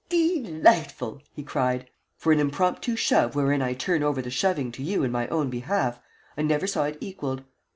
"De 0.09 0.39
lightful!" 0.41 1.21
he 1.35 1.43
cried. 1.43 1.87
"For 2.17 2.31
an 2.33 2.39
impromptu 2.39 2.95
shove 2.95 3.35
wherein 3.35 3.61
I 3.61 3.75
turn 3.75 4.01
over 4.01 4.19
the 4.19 4.31
shoving 4.31 4.71
to 4.71 4.81
you 4.81 5.03
in 5.03 5.11
my 5.11 5.27
own 5.27 5.51
behalf, 5.51 6.01
I 6.35 6.41
never 6.41 6.65
saw 6.65 6.85
it 6.85 6.97
equalled. 6.99 7.43